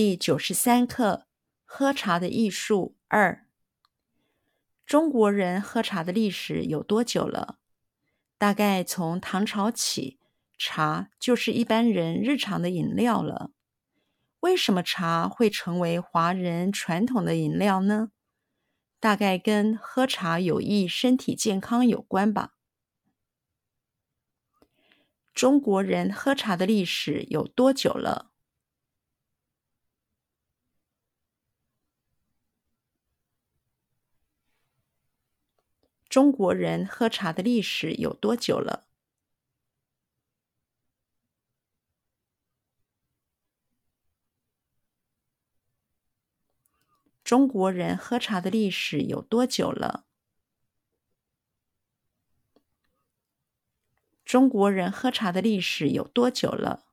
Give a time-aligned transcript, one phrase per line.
[0.00, 1.26] 第九十三课：
[1.64, 3.44] 喝茶的艺术二。
[4.86, 7.58] 中国人喝茶的历史有多久了？
[8.38, 10.20] 大概从唐朝起，
[10.56, 13.50] 茶就是一般人日常的饮料了。
[14.38, 18.12] 为什么茶会成为华人传统的饮料呢？
[19.00, 22.52] 大概跟喝茶有益身体健康有关吧。
[25.34, 28.27] 中国人喝茶的历史有多久了？
[36.08, 38.86] 中国人喝茶的历史有多久了？
[47.22, 50.06] 中国人喝茶的历史有多久了？
[54.24, 56.86] 中国人喝茶的历史有多久了？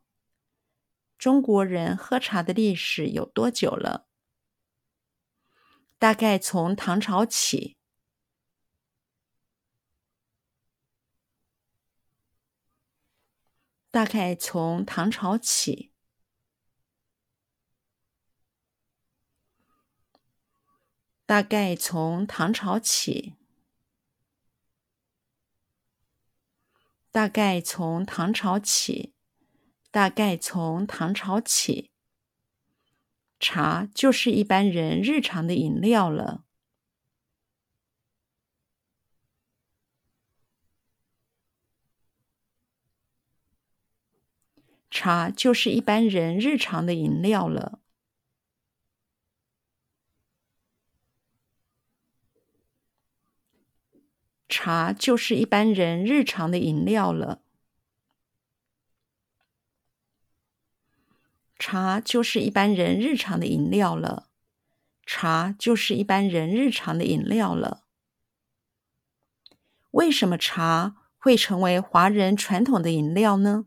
[1.17, 4.07] 中国人喝茶的历史有多久了？
[5.97, 7.77] 大概从唐朝起。
[13.95, 15.93] 大概从唐朝起。
[21.25, 23.35] 大概从唐朝起。
[27.09, 29.13] 大概从唐朝起，
[29.89, 31.89] 大概从唐朝起，
[33.39, 36.44] 茶就是一般人日常的饮料了。
[44.95, 47.79] 茶就是一般人日常的饮料了。
[54.49, 57.41] 茶就是一般人日常的饮料了。
[61.59, 64.27] 茶就是一般人日常的饮料了。
[65.05, 67.83] 茶就是一般人日常的饮料了。
[69.91, 73.65] 为什么茶会成为华人传统的饮料呢？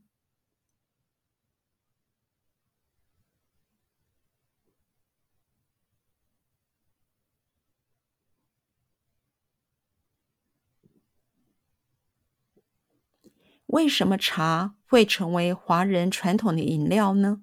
[13.68, 17.42] 为什么茶会成为华人传统的饮料呢？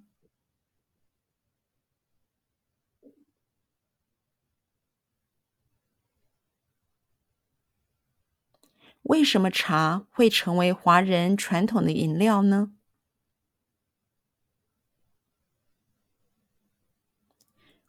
[9.04, 12.72] 为什么茶会成为华人传统的饮料呢？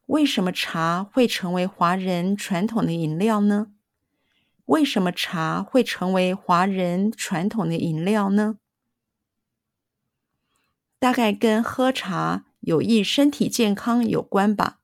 [0.05, 3.76] 为什么茶会成为华人传统的饮料呢？
[4.67, 8.59] 为什么茶会成为华人传统的饮料呢？
[10.99, 14.81] 大概跟喝茶有益身体健康有关吧。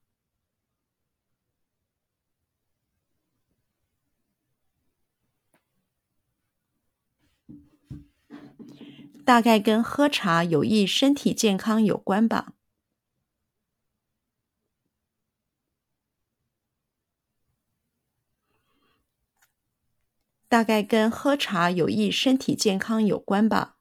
[9.24, 12.54] 大概跟喝茶有益身体健康有关吧。
[20.52, 23.76] 大概跟喝茶有益身体健康有关吧。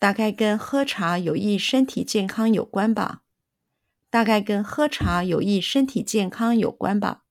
[0.00, 3.22] 大概跟喝茶有益身体健康有关吧。
[4.10, 7.22] 大概跟喝茶有益身体健康有关吧。